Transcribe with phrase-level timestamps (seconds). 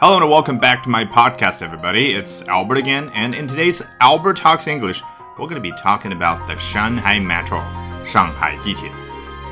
[0.00, 2.14] Hello and welcome back to my podcast, everybody.
[2.14, 5.02] It's Albert again, and in today's Albert Talks English,
[5.38, 7.60] we're going to be talking about the Shanghai Metro,
[8.04, 8.90] 上海地铁。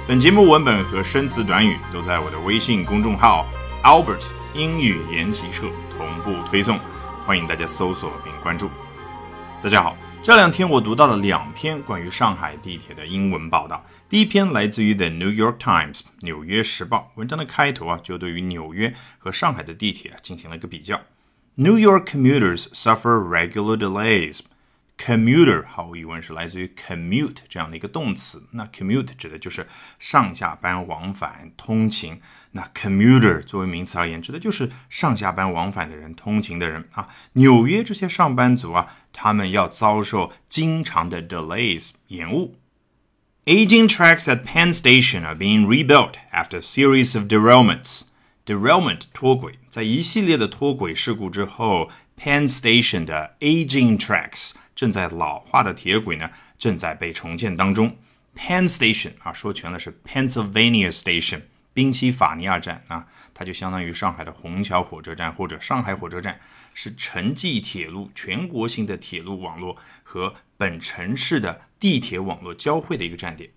[0.06, 3.46] 本节目文本和生词短语都在我的微信公众号
[3.82, 5.64] Albert 英语研习社
[5.96, 6.78] 同步推送，
[7.26, 8.70] 欢迎大家搜索并关注。
[9.62, 9.96] 大家好，
[10.27, 13.81] 这两天我读到了两篇关于上海地铁的英文报道。
[14.09, 20.99] 第一篇来自于 The New York Times 纽约时报，文章的开头啊，就对于纽约和上海的地铁啊进行了一个比较。
[21.55, 24.41] New York commuters suffer regular delays.
[24.97, 28.47] Commuter 毫无疑问是来自于 commute 这样的一个动词。
[28.51, 29.67] 那 commute 指的就是
[29.99, 32.19] 上下班往返通勤。
[32.51, 37.09] 那 commuter 作为名词而言，指的就是上下班往返的人、通勤的人啊。
[37.33, 42.57] 纽约这些上班族啊，他们要遭受经常的 delays 延误。
[43.45, 48.01] Aging tracks at Penn Station are being rebuilt after a series of derailments.
[48.45, 57.97] Derailment 脱轨，在一系列的脱轨事故之后，Penn Station 的 aging tracks 正在老化的铁轨呢，正在被重建当中。
[58.35, 61.41] Penn Station 啊，说全了是 Pennsylvania Station，
[61.73, 66.39] 宾夕法尼亚站啊，它就相当于上海的虹桥火车站或者上海火车站，
[66.75, 73.49] 是城际铁路全国性的铁路网络和本城市的地铁网络交汇的一个站点。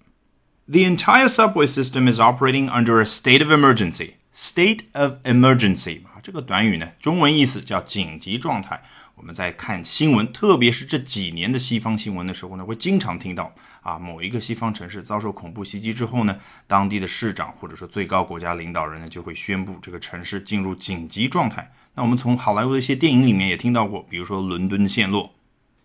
[0.66, 4.14] The entire subway system is operating under a state of emergency.
[4.32, 8.82] State of emergency 啊，这个短语呢，中文意思叫紧急状态。
[9.20, 16.34] 我们在看新闻，特别是这几年的西方新闻的时候呢，会经常听到啊，某一个西方城市遭受恐怖袭击之后呢，
[16.66, 21.70] 当地的市长或者说最高国家领导人呢，就会宣布这个城市进入紧急状态。
[21.94, 25.34] 那我们从好莱坞的一些电影里面也听到过，比如说伦敦陷落。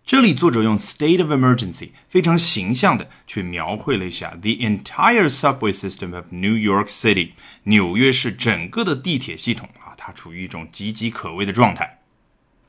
[0.06, 7.32] 这里作者用 state of emergency 非常形象的去描绘了一下 the entire subway system of New York City
[7.64, 11.95] 纽约市整个的地铁系统啊，它处于一种岌岌可危的状态。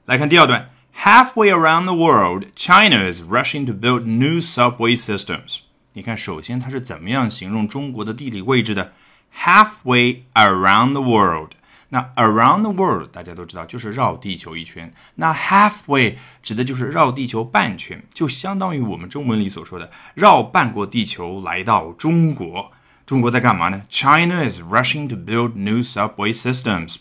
[0.07, 5.59] 来看第二段，halfway around the world, China is rushing to build new subway systems。
[5.95, 8.93] 你看，首先它是怎么样形容中国的地理位置的？
[9.35, 11.53] halfway around the world。
[11.91, 22.73] 那 around the world 大家都知道就是绕地球一圈，那 halfway 指的就是绕地球半圈，就相当于我们中文里所说的绕半个地球来到中国。
[23.05, 23.83] 中国在干嘛呢？
[23.91, 26.97] China is rushing to build new subway systems。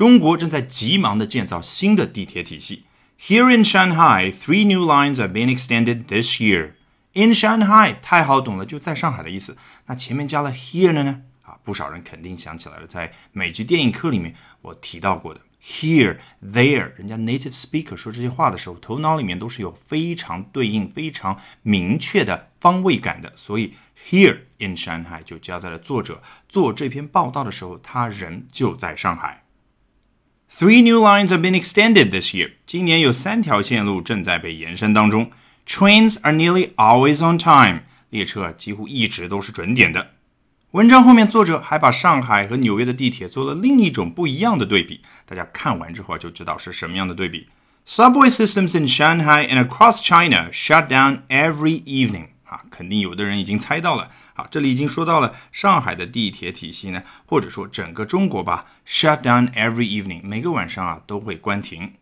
[0.00, 2.84] 中国正在急忙地建造新的地铁体系。
[3.20, 6.70] Here in Shanghai, three new lines are being extended this year.
[7.12, 9.58] In Shanghai 太好懂了，就在上海的意思。
[9.84, 11.20] 那前面加了 here 的呢？
[11.42, 23.74] 啊，不少人肯定想起来了，在美剧电影课里面我提到过的 here there，人家 native speaker 说这些话的时候，头脑里面都是有非常对应、非常明确的方位感的，所以
[24.08, 29.42] here in Shanghai 就交代了作者做这篇报道的时候，他人就在上海。
[30.52, 32.50] Three new lines have been extended this year。
[32.66, 35.30] 今年有三条线路正在被延伸当中。
[35.66, 37.82] Trains are nearly always on time。
[38.10, 40.10] 列车几乎一直都是准点的。
[40.72, 45.00] 文章后面，作者还把上海和纽约的地铁做了另一种不一样的对比。
[45.24, 47.46] 大家看完之后就知道是什么样的对比。
[47.86, 52.26] Subway systems in Shanghai and across China shut down every evening。
[52.44, 54.10] 啊，肯定有的人已经猜到了。
[54.50, 61.94] 这里已经说到了上海的地铁体系呢，或者说整个中国吧，shut down every evening，每个晚上啊都会关停。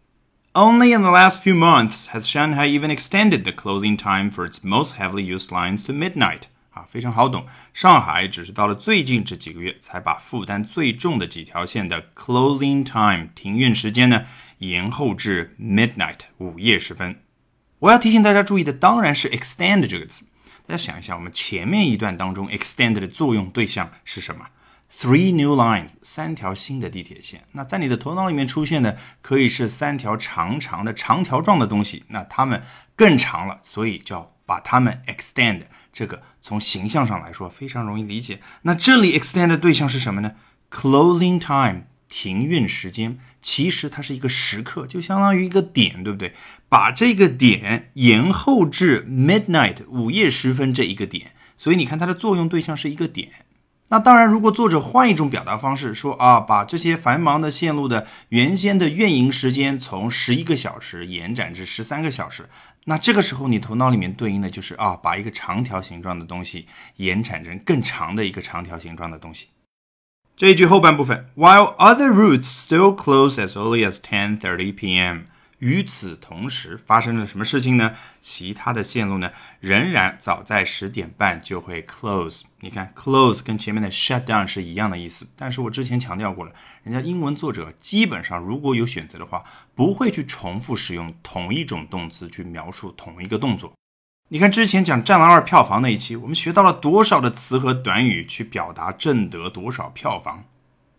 [0.54, 4.60] Only in the last few months has Shanghai even extended the closing time for its
[4.62, 6.42] most heavily used lines to midnight。
[6.70, 7.46] 啊，非常好懂。
[7.72, 14.26] 上海只是到了最近这几个月，才把负担最重的几条线的 closing time 停运时间呢
[14.58, 17.20] 延后至 midnight 午夜时分。
[17.80, 20.24] 我要提醒大家注意的当然是 extend 这个词。
[20.68, 24.48] 大家想一下，我们前面一段当中 extend 的作用对象是什么
[24.92, 27.44] ？Three new lines，三条新的地铁线。
[27.52, 32.62] 那在你的头脑里面出现的可以是三条长长的长条状的东西，那它们
[32.94, 35.62] 更长了，所以叫把它们 extend。
[35.90, 38.42] 这个从形象上来说非常容易理解。
[38.60, 40.32] 那这里 extend 的对象是什么呢
[40.70, 46.32] ？Closing time 停运时间，其实它是一个时刻，就相当于一个点，对不对？
[46.68, 53.28] 把这个点延后至 midnight 午夜时分这一个点，所以你看它的作用对象是一个点。
[53.90, 62.46] 那当然，如果作者换一种表达方式说啊，把这些繁忙的线路的原先的运营时间从十一个小时延展至十三个小时，
[62.84, 66.66] 那这个时候你头脑里面对应的就是啊，把一个长条形状的东西
[66.96, 69.46] 延展成更长的一个长条形状的东西。
[70.38, 75.22] 这一句后半部分，While other routes still close as early as 10:30 p.m.
[75.58, 77.96] 与此同时，发生了什么事情呢？
[78.20, 82.42] 其他的线路呢，仍然早在十点半就会 close。
[82.60, 85.26] 你看，close 跟前面的 shut down 是一样的意思。
[85.34, 86.52] 但是我之前强调过了，
[86.84, 89.42] 人家英文作者基本上如果有选择的话，
[89.74, 93.72] 不会去重复使用同一种动词去描述同一个动作。
[94.30, 100.44] 你看之前讲《战狼二》票房那一期，我们学到了多少的词和短语去表达挣得多少票房。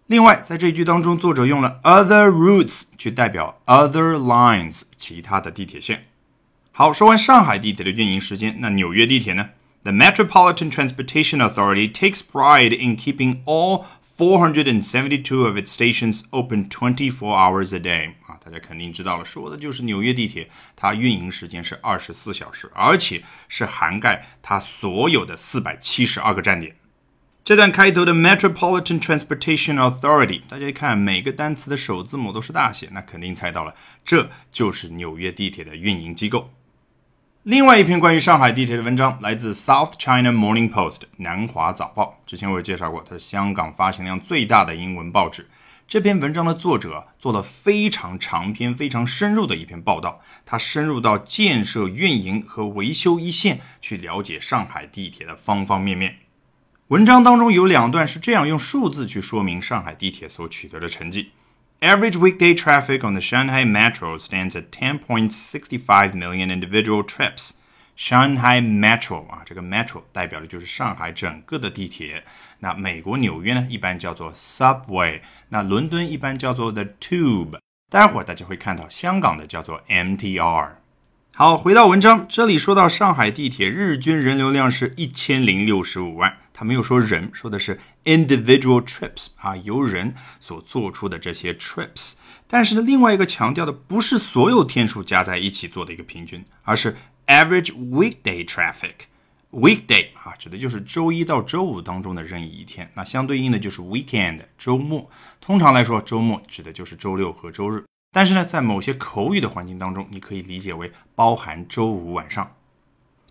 [0.08, 6.06] 另外，在这一句当中，作者用了 other routes 去代表 other lines 其他的地铁线。
[6.72, 9.50] 好，说完上海地铁的运营时间，那纽约地铁呢
[9.84, 13.84] ？The Metropolitan Transportation Authority takes pride in keeping all
[14.18, 18.16] 472 of its stations open 24 hours a day。
[18.44, 26.76] 大家肯定知道了，说的就是纽约地铁，它运营时间是二十四小时，而且是涵盖它所有的四百七十二个站点。
[27.44, 33.74] 这段开头的 Metropolitan Transportation Authority，大家一看每个单词的首字母都是大写，那肯定猜到了，
[34.06, 36.52] 这就是纽约地铁的运营机构。
[37.44, 45.48] 另外一篇关于上海地铁的文章来自 South China Morning Post 南华早报，之前我有介绍过，它是香港发行量最大的英文报纸。
[45.90, 56.18] 这篇文章的作者做了非常长篇、非常深入的一篇报道，他深入到建设、运营和维修一线，去了解上海地铁的方方面面。
[56.90, 61.32] 文章当中有两段是这样用数字去说明上海地铁所取得的成绩
[61.80, 67.54] ：Average weekday traffic on the Shanghai Metro stands at 10.65 million individual trips.
[68.00, 72.24] Shanghai Metro 啊，这个 Metro 代表的就是上海整个的地铁。
[72.60, 75.20] 那美国纽约呢，一般叫做 Subway；
[75.50, 77.60] 那伦敦一般叫做 The Tube。
[77.92, 80.70] 待会儿大家会看到香港的叫做 MTR。
[81.36, 86.38] 好，回到文章，这里说到上海地铁日均人流量是一千零六十五万。
[86.54, 92.14] 他没有说人，说的是 individual trips 啊，由人所做出的这些 trips。
[92.48, 96.96] 但是呢，另外一个强调的不是所有天数加在一起做的一个平均，而是
[97.30, 99.06] average weekday traffic。
[99.52, 102.92] weekday 啊，指的就是周一到周五当中的任意一天。
[102.96, 105.10] 那相对应的就是 weekend 周末。
[105.40, 107.86] 通常来说，周末指的就是周六和周日。
[108.12, 112.56] 但是呢，在某些口语的环境当中，你可以理解为包含周五晚上。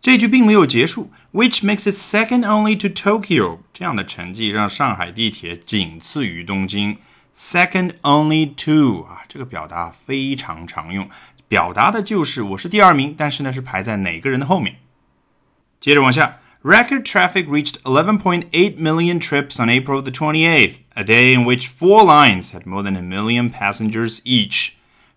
[0.01, 3.59] 这句并没有结束，which makes it second only to Tokyo。
[3.73, 6.99] 这样的成绩让上海地铁仅次于东京。
[7.37, 11.09] Second only to 啊，这个表达非常常用，
[11.49, 14.77] 表达的就是我是第二名，但是呢是排在哪个人的后面。
[15.81, 22.51] 接着往下，record traffic reached 11.8 million trips on April the 28th, a day in which four lines
[22.51, 24.73] had more than a million passengers each.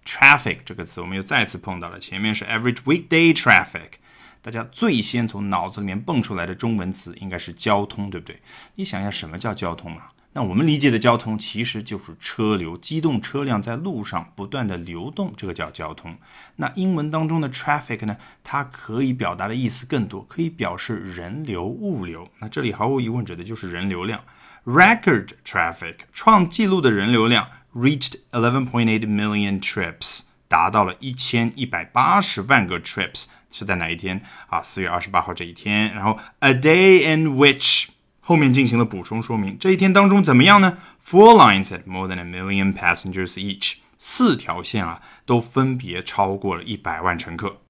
[0.06, 4.00] Traffic 这个词我们又再次碰到了，前面是 average weekday traffic。
[4.42, 8.40] 大家最先从脑子里面蹦出来的中文词应该是交通，对不对？
[8.76, 10.12] 你想一下，什么叫交通啊？
[10.34, 16.18] 那我们理解的交通其实就是车流，机动车辆在路上不断的流动，这个叫交通。
[16.56, 18.16] 那英文当中的 traffic 呢？
[18.44, 22.30] 它可以表达的意思更多，可以表示人流、物流。
[22.40, 24.24] 那这里毫无疑问指的就是人流量。
[24.64, 33.26] Record traffic 创纪录的人流量 reached eleven point eight million trips，达到了一千一百八十万个 trips。
[33.54, 34.62] 是在哪一天啊？
[34.62, 37.88] 四月二十八号这一天，然后 a day in which
[38.21, 40.79] 后面进行了补充说明，这一天当中怎么样呢？
[41.05, 47.63] Four lines had more than a million passengers each，四条线啊都分别超过了一百万乘客。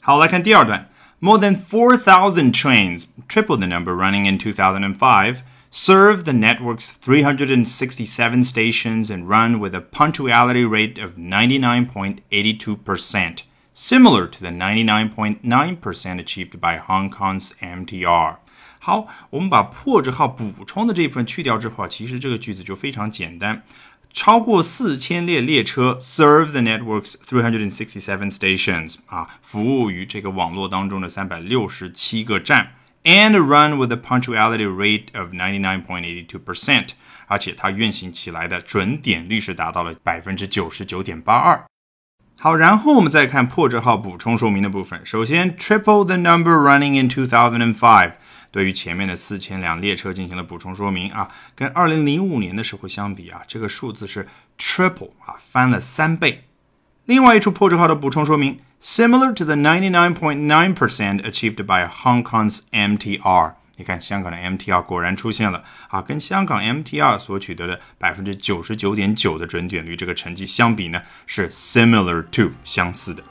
[0.00, 0.88] 好，来看第二段，
[1.20, 5.42] More than four thousand trains, triple the number running in 2005.
[5.70, 13.42] Serve the network's 367 stations and run with a punctuality rate of 99.82%.
[13.75, 15.41] similar to the 99.9%
[16.19, 18.37] achieved by Hong Kong's MTR。
[18.79, 23.63] 好，我们把破折号补充的这部分去掉之后啊，其实这个句子就非常简单。
[24.13, 36.89] 超过四千列列车 serve the network's 367 stations 啊，服务于这个网络当中的三百六十七个站，and run with a punctuality rate of 99.82%，
[37.27, 41.65] 而且它运行起来的准点率是达到了百分之九十九点八二。
[42.37, 45.01] 好，然后我们再看破折号补充说明的部分。
[45.03, 48.11] 首先，triple the number running in 2005，
[48.51, 54.27] 对于前面的四千辆列车进行了补充说明啊，跟二零零五年的时候相比啊，这个数字是
[54.59, 56.43] triple 啊，翻了三倍。
[57.05, 63.53] 另外一处破折号的补充说明，similar to the 99.9% achieved by Hong Kong's MTR。
[63.77, 73.21] 你看，香港的 MTR 果然出现了啊，跟香港 MTR 所取得的百分之九十九点九的准点率这个成绩相比呢，是 similar to 相似的。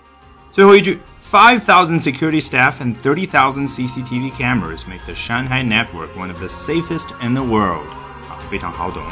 [0.52, 0.98] 最后一句
[1.28, 6.46] ，five thousand security staff and thirty thousand CCTV cameras make the Shanghai network one of the
[6.46, 7.86] safest in the world。
[8.28, 9.02] 啊，非常好懂。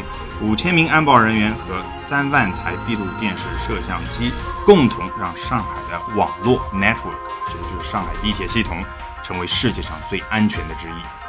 [0.42, 4.30] 五千名安保人员和三万台闭路电视摄像机，
[4.66, 7.16] 共同让上海的网络 network，
[7.48, 8.84] 这个就是上海地铁系统，
[9.24, 11.21] 成为世界上最安全的之一。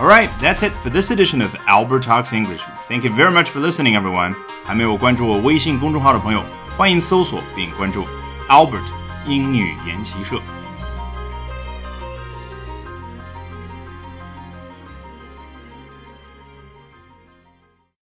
[0.00, 2.62] Alright, that's it for this edition of Albert Talks English.
[2.88, 4.34] Thank you very much for listening, everyone.
[4.64, 6.44] 还没有关注我微信公众号的朋友，
[6.76, 8.06] 欢迎搜索并关注
[8.48, 8.86] Albert
[9.26, 10.40] 英语研习社。